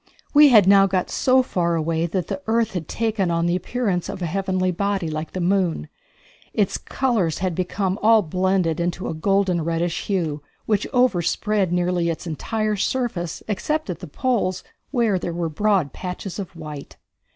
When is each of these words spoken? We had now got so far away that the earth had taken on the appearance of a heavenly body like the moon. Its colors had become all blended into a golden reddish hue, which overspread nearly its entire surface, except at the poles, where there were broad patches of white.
We 0.33 0.49
had 0.49 0.65
now 0.67 0.87
got 0.87 1.11
so 1.11 1.43
far 1.43 1.75
away 1.75 2.07
that 2.07 2.25
the 2.25 2.41
earth 2.47 2.71
had 2.73 2.87
taken 2.87 3.29
on 3.29 3.45
the 3.45 3.55
appearance 3.55 4.09
of 4.09 4.19
a 4.19 4.25
heavenly 4.25 4.71
body 4.71 5.07
like 5.11 5.33
the 5.33 5.39
moon. 5.39 5.89
Its 6.55 6.79
colors 6.79 7.37
had 7.37 7.53
become 7.53 7.99
all 8.01 8.23
blended 8.23 8.79
into 8.79 9.07
a 9.09 9.13
golden 9.13 9.63
reddish 9.63 10.07
hue, 10.07 10.41
which 10.65 10.87
overspread 10.91 11.71
nearly 11.71 12.09
its 12.09 12.25
entire 12.25 12.77
surface, 12.77 13.43
except 13.47 13.91
at 13.91 13.99
the 13.99 14.07
poles, 14.07 14.63
where 14.89 15.19
there 15.19 15.33
were 15.33 15.49
broad 15.49 15.93
patches 15.93 16.39
of 16.39 16.55
white. 16.55 16.97